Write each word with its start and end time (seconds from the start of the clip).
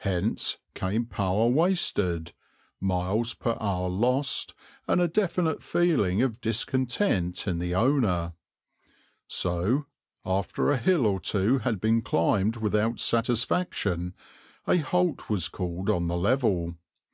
Hence 0.00 0.58
came 0.74 1.06
power 1.06 1.46
wasted, 1.46 2.32
miles 2.78 3.32
per 3.32 3.56
hour 3.58 3.88
lost, 3.88 4.52
and 4.86 5.00
a 5.00 5.08
definite 5.08 5.62
feeling 5.62 6.20
of 6.20 6.42
discontent 6.42 7.48
in 7.48 7.58
the 7.58 7.74
owner. 7.74 8.34
So, 9.28 9.86
after 10.26 10.70
a 10.70 10.76
hill 10.76 11.06
or 11.06 11.20
two 11.20 11.60
had 11.60 11.80
been 11.80 12.02
climbed 12.02 12.56
without 12.58 13.00
satisfaction, 13.00 14.12
a 14.66 14.76
halt 14.76 15.30
was 15.30 15.48
called 15.48 15.88
on 15.88 16.06
the 16.06 16.18
level. 16.18 16.74